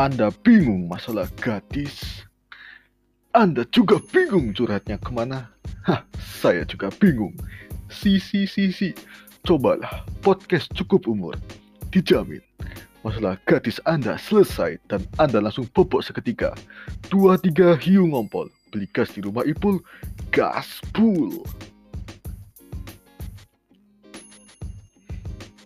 Anda 0.00 0.32
bingung 0.32 0.88
masalah 0.88 1.28
gadis? 1.44 2.24
Anda 3.36 3.68
juga 3.68 4.00
bingung 4.00 4.56
curhatnya 4.56 4.96
ke 4.96 5.12
mana? 5.12 5.52
Hah, 5.84 6.08
saya 6.40 6.64
juga 6.64 6.88
bingung. 6.88 7.36
Si, 7.92 8.16
si, 8.16 8.48
si, 8.48 8.72
si. 8.72 8.96
Cobalah 9.44 10.08
podcast 10.24 10.72
cukup 10.72 11.04
umur. 11.04 11.36
Dijamin. 11.92 12.40
Masalah 13.04 13.36
gadis 13.44 13.76
Anda 13.84 14.16
selesai 14.16 14.80
dan 14.88 15.04
Anda 15.20 15.44
langsung 15.44 15.68
bobok 15.76 16.00
seketika. 16.00 16.56
Dua 17.12 17.36
tiga 17.36 17.76
hiu 17.76 18.08
ngompol. 18.08 18.48
Beli 18.72 18.88
gas 18.96 19.12
di 19.12 19.20
rumah 19.20 19.44
Ipul. 19.44 19.84
Gaspul. 20.32 21.44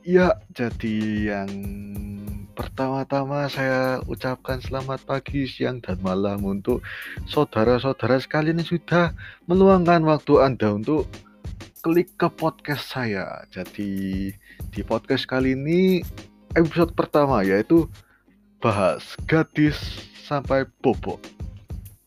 Ya, 0.02 0.34
jadi 0.50 0.98
yang 1.22 1.50
Pertama-tama 2.54 3.50
saya 3.50 3.98
ucapkan 4.06 4.62
selamat 4.62 5.02
pagi, 5.02 5.42
siang, 5.50 5.82
dan 5.82 5.98
malam 5.98 6.38
untuk 6.46 6.86
saudara-saudara 7.26 8.22
sekalian 8.22 8.62
yang 8.62 8.70
sudah 8.78 9.10
meluangkan 9.50 10.06
waktu 10.06 10.38
Anda 10.38 10.78
untuk 10.78 11.10
klik 11.82 12.14
ke 12.14 12.30
podcast 12.30 12.94
saya. 12.94 13.42
Jadi 13.50 14.30
di 14.70 14.80
podcast 14.86 15.26
kali 15.26 15.58
ini 15.58 16.06
episode 16.54 16.94
pertama 16.94 17.42
yaitu 17.42 17.90
bahas 18.62 19.18
gadis 19.26 20.06
sampai 20.22 20.62
bobo. 20.78 21.18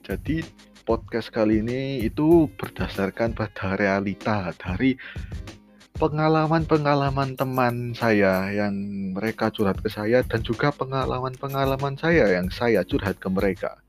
Jadi 0.08 0.48
podcast 0.88 1.28
kali 1.28 1.60
ini 1.60 2.08
itu 2.08 2.48
berdasarkan 2.56 3.36
pada 3.36 3.76
realita 3.76 4.56
dari 4.56 4.96
pengalaman-pengalaman 5.98 7.34
teman 7.34 7.98
saya 7.98 8.54
yang 8.54 8.74
mereka 9.18 9.50
curhat 9.50 9.82
ke 9.82 9.90
saya 9.90 10.22
dan 10.22 10.46
juga 10.46 10.70
pengalaman-pengalaman 10.70 11.98
saya 11.98 12.38
yang 12.38 12.54
saya 12.54 12.86
curhat 12.86 13.18
ke 13.18 13.26
mereka. 13.34 13.82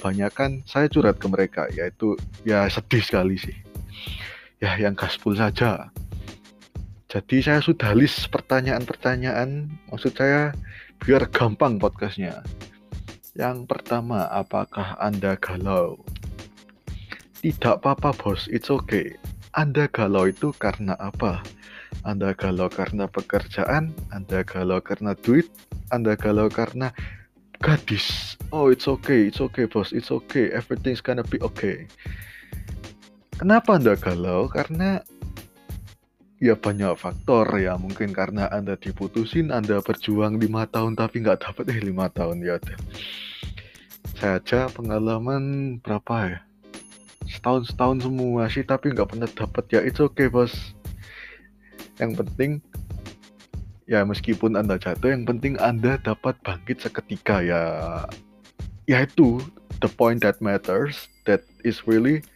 Banyak 0.00 0.32
kan 0.32 0.50
saya 0.64 0.88
curhat 0.88 1.20
ke 1.20 1.28
mereka 1.28 1.68
yaitu 1.76 2.16
ya 2.48 2.64
sedih 2.72 3.04
sekali 3.04 3.36
sih. 3.36 3.52
Ya 4.64 4.72
yang 4.80 4.96
gaspol 4.96 5.36
saja. 5.36 5.92
Jadi 7.12 7.44
saya 7.44 7.60
sudah 7.60 7.92
list 7.92 8.32
pertanyaan-pertanyaan 8.32 9.68
maksud 9.92 10.16
saya 10.16 10.56
biar 11.04 11.28
gampang 11.28 11.76
podcastnya. 11.76 12.40
Yang 13.36 13.68
pertama, 13.68 14.26
apakah 14.32 14.96
Anda 14.96 15.36
galau? 15.36 16.00
Tidak 17.40 17.80
apa-apa 17.80 18.12
bos, 18.16 18.48
it's 18.52 18.68
okay 18.68 19.16
anda 19.60 19.84
galau 19.92 20.24
itu 20.24 20.56
karena 20.56 20.96
apa? 20.96 21.44
Anda 22.00 22.32
galau 22.32 22.72
karena 22.72 23.04
pekerjaan, 23.04 23.92
Anda 24.08 24.40
galau 24.40 24.80
karena 24.80 25.12
duit, 25.12 25.52
Anda 25.92 26.16
galau 26.16 26.48
karena 26.48 26.96
gadis. 27.60 28.40
Oh, 28.56 28.72
it's 28.72 28.88
okay, 28.88 29.28
it's 29.28 29.36
okay, 29.36 29.68
bos, 29.68 29.92
it's 29.92 30.08
okay, 30.08 30.48
everything's 30.48 31.04
gonna 31.04 31.20
be 31.28 31.36
okay. 31.44 31.84
Kenapa 33.36 33.76
Anda 33.76 34.00
galau? 34.00 34.48
Karena 34.48 35.04
ya 36.40 36.56
banyak 36.56 36.96
faktor 36.96 37.44
ya 37.60 37.76
mungkin 37.76 38.16
karena 38.16 38.48
anda 38.48 38.72
diputusin 38.72 39.52
anda 39.52 39.76
berjuang 39.84 40.40
lima 40.40 40.64
tahun 40.64 40.96
tapi 40.96 41.20
nggak 41.20 41.36
dapat 41.44 41.68
eh 41.68 41.84
lima 41.84 42.08
tahun 42.08 42.40
ya 42.40 42.56
saya 44.16 44.40
aja 44.40 44.72
pengalaman 44.72 45.76
berapa 45.84 46.16
ya 46.32 46.40
setahun 47.30 47.70
setahun 47.70 48.02
semua 48.02 48.50
sih 48.50 48.66
tapi 48.66 48.90
nggak 48.90 49.14
pernah 49.14 49.30
dapat 49.30 49.64
ya 49.70 49.80
itu 49.86 50.10
oke 50.10 50.18
okay, 50.18 50.26
bos. 50.26 50.52
Yang 52.02 52.26
penting 52.26 52.50
ya 53.86 54.02
meskipun 54.02 54.58
anda 54.58 54.74
jatuh 54.74 55.14
yang 55.14 55.22
penting 55.22 55.54
anda 55.62 55.96
dapat 56.02 56.34
bangkit 56.42 56.82
seketika 56.82 57.38
ya. 57.38 57.62
Ya 58.90 59.06
itu 59.06 59.38
the 59.78 59.86
point 59.86 60.26
that 60.26 60.42
matters 60.42 61.06
that 61.22 61.46
is 61.62 61.86
really 61.86 62.26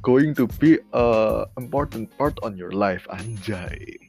going 0.00 0.32
to 0.32 0.48
be 0.56 0.80
a 0.96 1.06
important 1.60 2.08
part 2.16 2.34
on 2.40 2.56
your 2.56 2.72
life 2.72 3.04
anjay. 3.12 4.00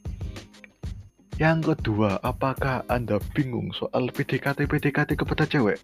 Yang 1.36 1.76
kedua 1.76 2.24
apakah 2.24 2.88
anda 2.88 3.20
bingung 3.36 3.76
soal 3.76 4.08
PDKT 4.08 4.70
PDKT 4.70 5.20
kepada 5.20 5.44
cewek 5.44 5.82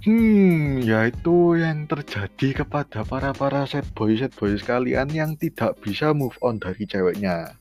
Hmm, 0.00 0.80
ya 0.80 1.12
itu 1.12 1.60
yang 1.60 1.84
terjadi 1.84 2.64
kepada 2.64 3.04
para-para 3.04 3.68
set 3.68 3.84
boy 3.92 4.16
set 4.16 4.32
boy 4.32 4.56
sekalian 4.56 5.12
yang 5.12 5.36
tidak 5.36 5.76
bisa 5.84 6.16
move 6.16 6.32
on 6.40 6.56
dari 6.56 6.88
ceweknya. 6.88 7.52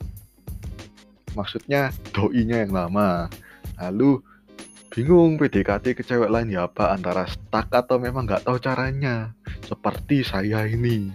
Maksudnya 1.36 1.92
doinya 2.16 2.64
yang 2.64 2.72
lama. 2.72 3.28
Lalu 3.76 4.24
bingung 4.88 5.36
PDKT 5.36 6.00
ke 6.00 6.04
cewek 6.08 6.32
lain 6.32 6.56
ya 6.56 6.72
apa 6.72 6.96
antara 6.96 7.28
stuck 7.28 7.68
atau 7.76 8.00
memang 8.00 8.24
nggak 8.24 8.48
tahu 8.48 8.56
caranya. 8.64 9.36
Seperti 9.68 10.24
saya 10.24 10.64
ini. 10.64 11.12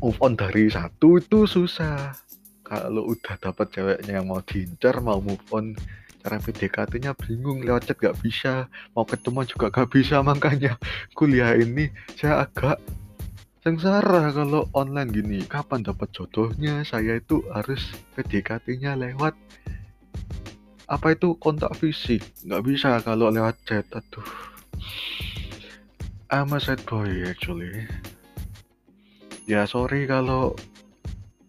Move 0.00 0.16
on 0.24 0.32
dari 0.32 0.72
satu 0.72 1.20
itu 1.20 1.44
susah. 1.44 2.16
Kalau 2.64 3.12
udah 3.12 3.36
dapat 3.36 3.68
ceweknya 3.68 4.24
yang 4.24 4.32
mau 4.32 4.40
diincar, 4.40 5.04
mau 5.04 5.20
move 5.20 5.44
on 5.52 5.76
cara 6.20 6.36
PDKT-nya 6.36 7.16
bingung 7.16 7.64
lewat 7.64 7.88
chat 7.88 7.96
gak 7.96 8.16
bisa 8.20 8.68
mau 8.92 9.08
ketemu 9.08 9.48
juga 9.48 9.72
gak 9.72 9.88
bisa. 9.88 10.20
Makanya 10.20 10.76
kuliah 11.16 11.56
ini 11.56 11.88
saya 12.14 12.44
agak 12.44 12.76
sengsara 13.64 14.32
kalau 14.32 14.68
online 14.76 15.10
gini. 15.10 15.38
Kapan 15.44 15.84
dapat 15.84 16.12
jodohnya? 16.12 16.84
Saya 16.84 17.20
itu 17.20 17.44
harus 17.52 17.80
PDKT-nya 18.16 18.96
lewat 18.96 19.32
apa 20.90 21.14
itu 21.14 21.38
kontak 21.38 21.72
fisik. 21.78 22.20
Nggak 22.42 22.62
bisa 22.66 22.90
kalau 23.06 23.30
lewat 23.30 23.56
chat 23.62 23.86
aduh. 23.94 24.26
I'm 26.30 26.50
a 26.54 26.58
sad 26.58 26.82
boy 26.86 27.10
actually. 27.26 27.86
Ya 29.46 29.66
sorry 29.66 30.06
kalau 30.06 30.58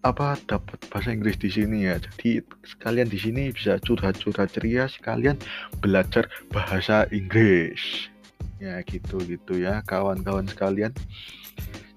apa 0.01 0.33
dapat 0.49 0.81
bahasa 0.89 1.13
Inggris 1.13 1.37
di 1.37 1.49
sini 1.53 1.85
ya. 1.85 2.01
Jadi 2.01 2.41
sekalian 2.65 3.09
di 3.09 3.19
sini 3.21 3.53
bisa 3.53 3.77
curhat-curhat 3.77 4.49
ceria, 4.49 4.89
sekalian 4.89 5.37
belajar 5.81 6.25
bahasa 6.49 7.05
Inggris. 7.13 8.09
Ya 8.57 8.81
gitu 8.85 9.21
gitu 9.25 9.61
ya 9.61 9.85
kawan-kawan 9.85 10.49
sekalian. 10.49 10.93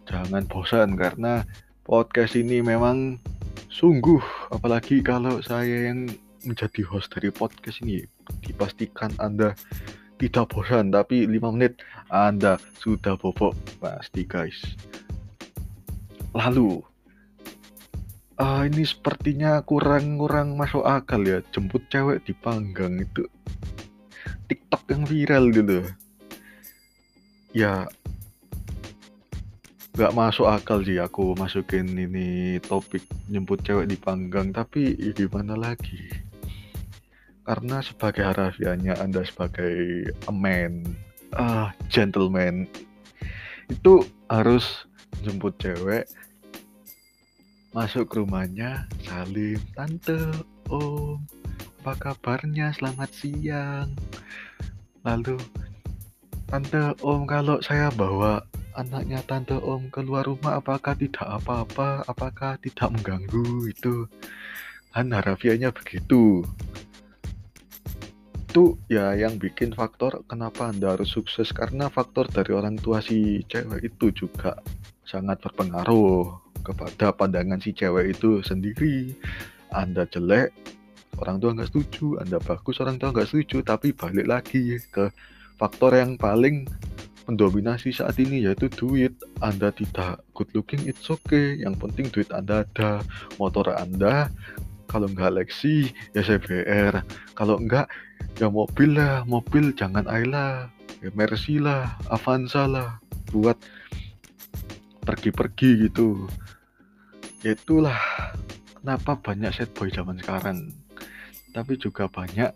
Jangan 0.04 0.44
bosan 0.48 1.00
karena 1.00 1.48
podcast 1.84 2.36
ini 2.36 2.60
memang 2.60 3.16
sungguh 3.72 4.20
apalagi 4.52 5.00
kalau 5.00 5.40
saya 5.40 5.90
yang 5.92 6.06
menjadi 6.44 6.84
host 6.84 7.08
dari 7.16 7.32
podcast 7.32 7.80
ini 7.80 8.04
dipastikan 8.44 9.10
Anda 9.16 9.56
tidak 10.20 10.52
bosan 10.52 10.92
tapi 10.92 11.24
5 11.26 11.56
menit 11.56 11.80
Anda 12.12 12.60
sudah 12.80 13.16
bobok 13.16 13.56
pasti 13.80 14.28
guys. 14.28 14.60
Lalu 16.36 16.93
uh, 18.38 18.62
ini 18.66 18.82
sepertinya 18.86 19.60
kurang-kurang 19.62 20.54
masuk 20.54 20.86
akal 20.86 21.20
ya 21.22 21.42
jemput 21.54 21.84
cewek 21.90 22.22
di 22.26 22.32
panggang 22.34 23.02
itu. 23.02 23.26
TikTok 24.48 24.82
yang 24.92 25.02
viral 25.08 25.44
gitu 25.52 25.84
ya 27.54 27.86
nggak 29.94 30.10
masuk 30.18 30.50
akal 30.50 30.82
sih 30.82 30.98
aku 30.98 31.38
masukin 31.38 31.86
ini 31.94 32.58
topik 32.58 33.06
jemput 33.30 33.62
cewek 33.62 33.86
di 33.86 33.94
panggang 33.94 34.50
tapi 34.50 34.90
ya 34.98 35.14
gimana 35.14 35.54
lagi? 35.54 36.10
Karena 37.46 37.78
sebagai 37.78 38.26
harafiannya 38.26 38.98
anda 38.98 39.22
sebagai 39.22 40.10
a 40.26 40.32
man 40.34 40.82
uh, 41.38 41.70
gentleman 41.86 42.66
itu 43.70 44.02
harus 44.26 44.90
jemput 45.22 45.54
cewek 45.62 46.10
Masuk 47.74 48.06
ke 48.06 48.22
rumahnya, 48.22 48.86
salim, 49.02 49.58
tante, 49.74 50.30
om, 50.70 51.18
apa 51.82 51.92
kabarnya, 51.98 52.70
selamat 52.70 53.10
siang. 53.10 53.90
Lalu, 55.02 55.42
tante, 56.46 56.94
om, 57.02 57.26
kalau 57.26 57.58
saya 57.58 57.90
bawa 57.90 58.46
anaknya 58.74 59.22
tante 59.26 59.54
om 59.54 59.86
keluar 59.90 60.26
rumah 60.26 60.58
apakah 60.58 60.98
tidak 60.98 61.22
apa-apa, 61.22 62.02
apakah 62.10 62.58
tidak 62.62 62.90
mengganggu 62.90 63.70
itu. 63.70 64.06
Kan 64.90 65.10
harafianya 65.10 65.74
begitu. 65.74 66.46
Itu 68.50 68.78
ya 68.86 69.18
yang 69.18 69.42
bikin 69.42 69.74
faktor 69.74 70.22
kenapa 70.30 70.70
Anda 70.70 70.94
harus 70.94 71.10
sukses 71.10 71.50
karena 71.50 71.90
faktor 71.90 72.30
dari 72.30 72.54
orang 72.54 72.78
tua 72.78 73.02
si 73.02 73.42
cewek 73.50 73.82
itu 73.82 74.14
juga 74.14 74.62
sangat 75.02 75.42
berpengaruh 75.42 76.43
kepada 76.64 77.12
pandangan 77.12 77.60
si 77.60 77.76
cewek 77.76 78.16
itu 78.16 78.40
sendiri. 78.40 79.12
Anda 79.70 80.08
jelek 80.08 80.50
orang 81.20 81.38
tua 81.38 81.54
nggak 81.54 81.70
setuju. 81.70 82.18
Anda 82.24 82.40
bagus 82.40 82.80
orang 82.80 82.96
tua 82.96 83.12
nggak 83.12 83.28
setuju. 83.28 83.62
Tapi 83.62 83.92
balik 83.92 84.26
lagi 84.26 84.80
ke 84.90 85.12
faktor 85.60 85.94
yang 85.94 86.16
paling 86.16 86.66
mendominasi 87.28 87.92
saat 87.92 88.16
ini 88.20 88.44
yaitu 88.44 88.72
duit. 88.72 89.12
Anda 89.44 89.70
tidak 89.70 90.24
good 90.32 90.48
looking 90.56 90.82
it's 90.88 91.12
okay. 91.12 91.60
Yang 91.60 91.84
penting 91.84 92.06
duit 92.10 92.28
anda 92.32 92.64
ada. 92.64 93.04
Motor 93.36 93.76
anda 93.76 94.32
kalau 94.88 95.10
nggak 95.10 95.42
Lexi 95.42 95.90
ya 96.14 96.22
CBR 96.22 97.02
kalau 97.34 97.58
enggak 97.58 97.90
ya 98.38 98.48
mobil 98.48 98.96
lah. 98.96 99.26
Mobil 99.28 99.74
jangan 99.74 100.06
Ayla 100.06 100.70
ya 101.02 101.10
Mercy 101.12 101.60
lah 101.60 101.96
Avanza 102.08 102.68
lah. 102.68 103.00
Buat 103.34 103.58
pergi-pergi 105.04 105.88
gitu. 105.88 106.26
Ya 107.44 107.52
itulah 107.52 108.00
kenapa 108.80 109.20
banyak 109.20 109.52
set 109.52 109.70
boy 109.76 109.92
zaman 109.92 110.16
sekarang. 110.18 110.72
Tapi 111.52 111.76
juga 111.78 112.08
banyak 112.08 112.50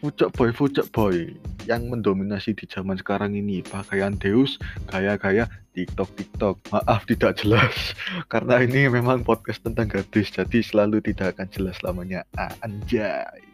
fucek 0.00 0.32
boy 0.34 0.50
fucek 0.50 0.88
boy 0.90 1.32
yang 1.68 1.90
mendominasi 1.92 2.56
di 2.56 2.64
zaman 2.66 2.96
sekarang 2.96 3.36
ini. 3.36 3.60
Pakaian 3.60 4.16
Deus 4.16 4.56
gaya-gaya 4.88 5.46
TikTok 5.76 6.10
TikTok. 6.16 6.56
Maaf 6.72 7.04
tidak 7.04 7.36
jelas. 7.38 7.74
Karena 8.32 8.64
ini 8.64 8.88
memang 8.88 9.22
podcast 9.22 9.60
tentang 9.60 9.92
gadis 9.92 10.32
jadi 10.32 10.64
selalu 10.64 11.04
tidak 11.04 11.36
akan 11.36 11.48
jelas 11.52 11.76
lamanya. 11.84 12.24
Ah, 12.40 12.52
anjay. 12.64 13.44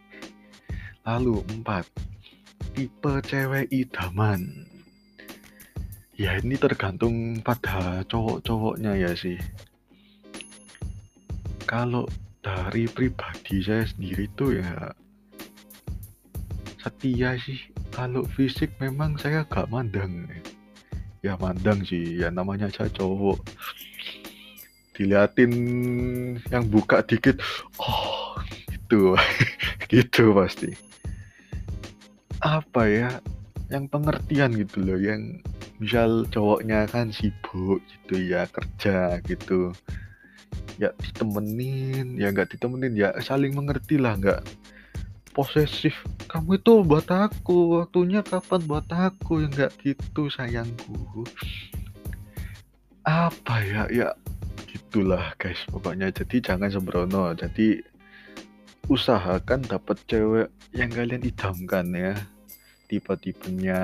Lalu 1.03 1.43
empat 1.51 1.85
tipe 2.79 3.13
cewek 3.27 3.67
idaman 3.75 4.71
ya 6.13 6.37
ini 6.37 6.61
tergantung 6.61 7.41
pada 7.41 8.05
cowok-cowoknya 8.05 8.93
ya 9.01 9.13
sih. 9.17 9.41
Kalau 11.65 12.05
dari 12.45 12.85
pribadi 12.91 13.65
saya 13.65 13.89
sendiri 13.89 14.29
tuh 14.37 14.61
ya 14.61 14.93
setia 16.83 17.39
sih. 17.41 17.61
Kalau 17.93 18.25
fisik 18.25 18.73
memang 18.81 19.17
saya 19.17 19.45
gak 19.49 19.69
mandang. 19.73 20.29
Ya 21.25 21.39
mandang 21.41 21.81
sih. 21.87 22.21
Ya 22.21 22.29
namanya 22.29 22.69
saya 22.69 22.93
cowok. 22.93 23.41
Diliatin 24.93 25.53
yang 26.53 26.65
buka 26.69 27.01
dikit 27.07 27.41
oh 27.81 28.37
gitu. 28.69 29.17
Gitu 29.93 30.33
pasti. 30.33 30.73
Apa 32.41 32.89
ya? 32.89 33.21
Yang 33.69 33.93
pengertian 33.93 34.57
gitu 34.57 34.81
loh 34.81 34.97
yang 34.97 35.45
misal 35.83 36.23
cowoknya 36.31 36.87
kan 36.87 37.11
sibuk 37.11 37.83
gitu 37.91 38.15
ya 38.23 38.47
kerja 38.47 39.19
gitu. 39.27 39.75
Ya 40.79 40.95
ditemenin 40.95 42.15
ya 42.15 42.31
nggak 42.31 42.55
ditemenin 42.55 42.95
ya 42.95 43.11
saling 43.19 43.59
mengerti 43.59 43.99
lah 43.99 44.15
nggak 44.15 44.47
posesif. 45.35 45.99
Kamu 46.31 46.63
itu 46.63 46.87
buat 46.87 47.11
aku 47.11 47.83
waktunya 47.83 48.23
kapan 48.23 48.63
buat 48.63 48.87
aku 48.87 49.43
ya 49.43 49.49
nggak 49.51 49.73
gitu 49.83 50.31
sayangku. 50.31 51.27
Apa 53.03 53.55
ya 53.67 53.83
ya 53.91 54.09
gitulah 54.71 55.35
guys 55.35 55.59
pokoknya. 55.67 56.15
Jadi 56.15 56.39
jangan 56.39 56.71
sembrono 56.71 57.35
jadi 57.35 57.83
usahakan 58.87 59.67
dapat 59.67 59.99
cewek 60.07 60.49
yang 60.75 60.91
kalian 60.95 61.23
idamkan 61.27 61.87
ya 61.91 62.15
tipe-tipenya 62.93 63.81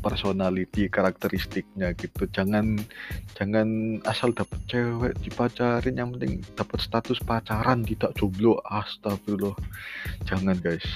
personality 0.00 0.88
karakteristiknya 0.88 1.92
gitu. 2.00 2.24
Jangan 2.32 2.80
jangan 3.36 4.00
asal 4.08 4.32
dapet 4.32 4.56
cewek 4.72 5.12
dipacarin 5.20 6.00
yang 6.00 6.16
penting 6.16 6.40
dapat 6.56 6.80
status 6.80 7.20
pacaran 7.20 7.84
tidak 7.84 8.16
jomblo. 8.16 8.56
Astagfirullah. 8.64 9.52
Jangan 10.24 10.56
guys. 10.64 10.88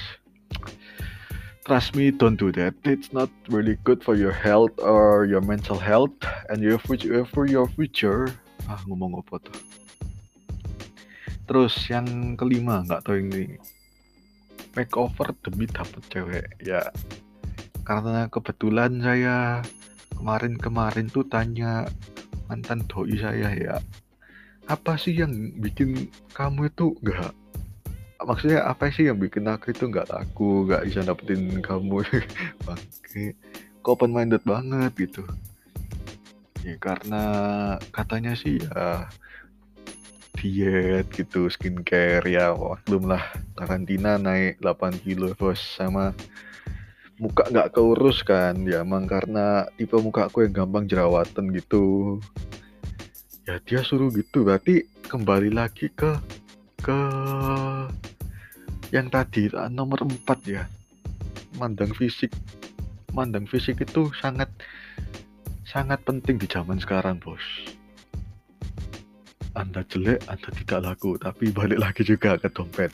Trust 1.68 1.92
me 1.92 2.08
don't 2.08 2.40
do 2.40 2.48
that. 2.56 2.72
It's 2.88 3.12
not 3.12 3.28
really 3.52 3.76
good 3.84 4.00
for 4.00 4.16
your 4.16 4.32
health 4.32 4.72
or 4.80 5.28
your 5.28 5.44
mental 5.44 5.76
health 5.76 6.16
and 6.48 6.64
your 6.64 6.80
future 6.80 7.28
for 7.28 7.44
your 7.44 7.68
future. 7.76 8.32
Ah 8.64 8.80
ngomong 8.88 9.20
apa 9.20 9.44
tuh? 9.44 9.60
Terus 11.44 11.76
yang 11.92 12.32
kelima 12.40 12.80
nggak 12.80 13.04
tahu 13.04 13.20
ini. 13.28 13.60
Makeover 14.72 15.36
demi 15.44 15.68
dapet 15.68 16.00
cewek 16.08 16.48
ya 16.64 16.80
karena 17.82 18.30
kebetulan 18.30 19.02
saya 19.02 19.62
kemarin-kemarin 20.14 21.10
tuh 21.10 21.26
tanya 21.26 21.86
mantan 22.46 22.84
doi 22.86 23.16
saya 23.18 23.48
ya 23.54 23.76
apa 24.70 24.94
sih 24.94 25.18
yang 25.18 25.34
bikin 25.58 26.06
kamu 26.36 26.70
itu 26.70 26.94
nggak 27.02 27.34
maksudnya 28.22 28.62
apa 28.66 28.88
sih 28.94 29.10
yang 29.10 29.18
bikin 29.18 29.46
aku 29.50 29.74
itu 29.74 29.90
nggak 29.90 30.10
laku 30.10 30.70
nggak 30.70 30.86
bisa 30.86 31.02
dapetin 31.02 31.58
kamu? 31.58 32.06
Bangke 32.66 33.34
kok 33.82 33.92
open 33.98 34.14
minded 34.14 34.42
banget 34.46 34.94
gitu. 34.94 35.26
Ya 36.62 36.78
karena 36.78 37.22
katanya 37.90 38.38
sih 38.38 38.62
ya 38.62 39.10
diet 40.38 41.10
gitu 41.10 41.50
skincare 41.50 42.26
ya 42.26 42.54
belum 42.86 43.10
lah 43.10 43.22
karantina 43.58 44.18
naik 44.18 44.58
8 44.62 45.02
kilo 45.02 45.34
bos 45.38 45.58
sama 45.58 46.14
muka 47.22 47.46
nggak 47.46 47.70
keurus 47.78 48.26
kan? 48.26 48.66
Ya 48.66 48.82
emang 48.82 49.06
karena 49.06 49.70
tipe 49.78 49.94
muka 50.02 50.26
aku 50.26 50.42
yang 50.42 50.66
gampang 50.66 50.90
jerawatan 50.90 51.54
gitu. 51.54 52.18
Ya 53.46 53.62
dia 53.62 53.86
suruh 53.86 54.10
gitu. 54.10 54.42
Berarti 54.42 54.82
kembali 55.06 55.54
lagi 55.54 55.86
ke 55.94 56.18
ke 56.82 56.98
yang 58.90 59.06
tadi 59.06 59.46
nomor 59.70 60.02
4 60.02 60.26
ya. 60.50 60.66
Mandang 61.62 61.94
fisik. 61.94 62.34
Mandang 63.14 63.46
fisik 63.46 63.78
itu 63.78 64.10
sangat 64.18 64.50
sangat 65.62 66.02
penting 66.02 66.42
di 66.42 66.50
zaman 66.50 66.82
sekarang 66.82 67.22
bos. 67.22 67.42
Anda 69.54 69.86
jelek 69.86 70.26
anda 70.26 70.50
tidak 70.58 70.80
laku. 70.82 71.14
Tapi 71.22 71.54
balik 71.54 71.78
lagi 71.78 72.02
juga 72.02 72.34
ke 72.34 72.50
dompet. 72.50 72.90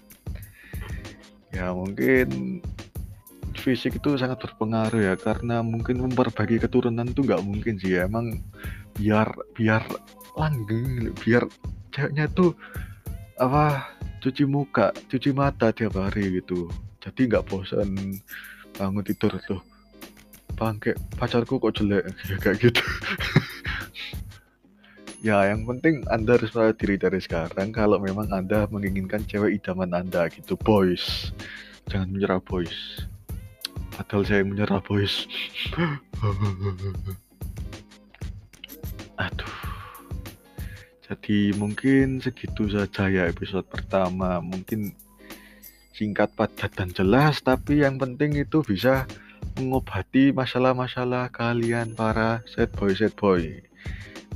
Ya 1.48 1.72
mungkin 1.72 2.60
fisik 3.68 4.00
itu 4.00 4.16
sangat 4.16 4.40
berpengaruh 4.40 5.12
ya 5.12 5.14
karena 5.20 5.60
mungkin 5.60 6.00
memperbaiki 6.00 6.56
keturunan 6.56 7.04
itu 7.04 7.20
nggak 7.20 7.44
mungkin 7.44 7.76
sih 7.76 8.00
ya. 8.00 8.08
Emang 8.08 8.40
biar 8.96 9.28
biar 9.52 9.84
langgeng 10.40 11.12
biar 11.20 11.44
ceweknya 11.92 12.32
tuh 12.32 12.56
apa 13.36 13.92
cuci 14.24 14.48
muka 14.48 14.96
cuci 15.12 15.36
mata 15.36 15.68
tiap 15.76 16.00
hari 16.00 16.40
gitu. 16.40 16.72
Jadi 17.04 17.28
nggak 17.28 17.44
bosan 17.44 18.16
bangun 18.72 19.04
tidur 19.04 19.36
tuh. 19.44 19.60
Bangke 20.56 20.96
pacarku 21.20 21.60
kok 21.60 21.76
jelek? 21.76 22.08
Ya 22.32 22.36
kayak 22.40 22.56
gitu. 22.64 22.80
Ya 25.18 25.50
yang 25.50 25.66
penting 25.66 26.06
anda 26.14 26.38
harus 26.38 26.54
pada 26.54 26.70
diri 26.70 26.94
dari 26.94 27.18
sekarang 27.18 27.74
kalau 27.74 27.98
memang 27.98 28.30
anda 28.30 28.70
menginginkan 28.70 29.26
cewek 29.26 29.58
idaman 29.58 29.90
anda 29.90 30.30
gitu 30.30 30.54
boys. 30.54 31.34
Jangan 31.90 32.14
menyerah 32.14 32.38
boys 32.38 33.02
Padahal 33.98 34.22
saya 34.22 34.46
menyerah 34.46 34.78
boys. 34.78 35.26
Aduh. 39.18 39.58
Jadi 41.02 41.50
mungkin 41.58 42.22
segitu 42.22 42.70
saja 42.70 43.10
ya 43.10 43.26
episode 43.26 43.66
pertama. 43.66 44.38
Mungkin 44.38 44.94
singkat, 45.98 46.30
padat, 46.38 46.70
dan 46.78 46.94
jelas. 46.94 47.42
Tapi 47.42 47.82
yang 47.82 47.98
penting 47.98 48.38
itu 48.38 48.62
bisa 48.62 49.02
mengobati 49.58 50.30
masalah-masalah 50.30 51.34
kalian 51.34 51.90
para 51.98 52.46
set 52.46 52.70
boy 52.78 52.94
set 52.94 53.10
boy. 53.18 53.58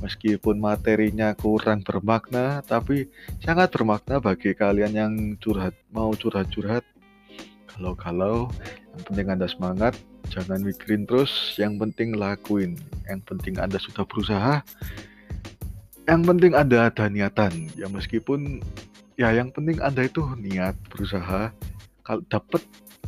Meskipun 0.03 0.59
materinya 0.59 1.31
kurang 1.31 1.79
bermakna, 1.87 2.59
tapi 2.67 3.07
sangat 3.39 3.71
bermakna 3.71 4.19
bagi 4.19 4.51
kalian 4.51 4.91
yang 4.91 5.13
curhat 5.39 5.71
mau 5.95 6.11
curhat-curhat. 6.11 6.83
Kalau-kalau 7.71 8.51
yang 8.93 9.03
penting 9.09 9.27
Anda 9.33 9.47
semangat, 9.49 9.93
jangan 10.29 10.61
mikirin 10.61 11.09
terus, 11.09 11.57
yang 11.57 11.81
penting 11.81 12.13
lakuin. 12.13 12.77
Yang 13.09 13.21
penting 13.25 13.57
Anda 13.57 13.81
sudah 13.81 14.05
berusaha. 14.05 14.61
Yang 16.05 16.21
penting 16.29 16.53
Anda 16.53 16.93
ada 16.93 17.09
niatan. 17.09 17.73
Ya 17.73 17.89
meskipun 17.89 18.61
ya 19.17 19.33
yang 19.33 19.49
penting 19.49 19.81
Anda 19.81 20.05
itu 20.05 20.21
niat 20.37 20.77
berusaha. 20.93 21.49
Kalau 22.05 22.21
dapat 22.29 22.61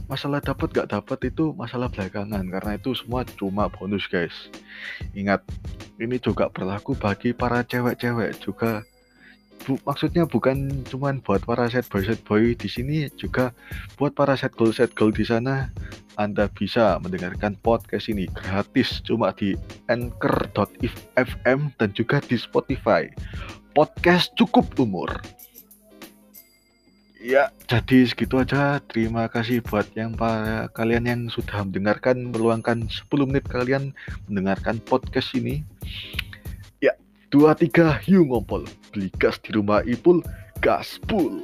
masalah 0.10 0.42
dapat 0.42 0.70
gak 0.74 0.90
dapat 0.90 1.34
itu 1.34 1.54
masalah 1.58 1.90
belakangan 1.90 2.46
karena 2.46 2.72
itu 2.78 2.94
semua 2.98 3.22
cuma 3.38 3.70
bonus 3.70 4.10
guys. 4.10 4.34
Ingat, 5.14 5.46
ini 6.02 6.18
juga 6.18 6.50
berlaku 6.50 6.98
bagi 6.98 7.34
para 7.34 7.62
cewek-cewek 7.62 8.42
juga 8.42 8.82
bu, 9.66 9.82
maksudnya 9.82 10.30
bukan 10.30 10.86
cuman 10.86 11.18
buat 11.26 11.42
para 11.42 11.66
set 11.68 11.90
boy 11.90 12.06
set 12.06 12.22
boy 12.22 12.54
di 12.54 12.70
sini 12.70 13.10
juga 13.18 13.50
buat 13.98 14.14
para 14.14 14.38
set 14.38 14.54
girl 14.54 14.70
set 14.70 14.94
girl 14.94 15.10
di 15.10 15.26
sana 15.26 15.74
Anda 16.22 16.48
bisa 16.48 17.02
mendengarkan 17.02 17.58
podcast 17.60 18.08
ini 18.08 18.30
gratis 18.32 19.02
cuma 19.04 19.34
di 19.34 19.58
anchor.fm 19.92 21.60
dan 21.76 21.90
juga 21.92 22.24
di 22.24 22.40
Spotify. 22.40 23.12
Podcast 23.76 24.32
cukup 24.40 24.72
umur. 24.80 25.12
Ya, 27.20 27.50
jadi 27.68 28.06
segitu 28.06 28.38
aja. 28.38 28.78
Terima 28.86 29.26
kasih 29.28 29.60
buat 29.66 29.90
yang 29.98 30.14
para 30.14 30.70
kalian 30.72 31.10
yang 31.10 31.22
sudah 31.28 31.66
mendengarkan 31.68 32.30
meluangkan 32.32 32.86
10 32.86 33.12
menit 33.28 33.44
kalian 33.50 33.92
mendengarkan 34.30 34.78
podcast 34.86 35.34
ini 35.36 35.66
dua 37.36 37.52
tiga 37.52 38.00
hiu 38.00 38.24
ngompol 38.24 38.64
beli 38.96 39.12
gas 39.20 39.36
di 39.44 39.52
rumah 39.52 39.84
Ipul 39.84 40.24
gas 40.64 40.96
full 41.12 41.44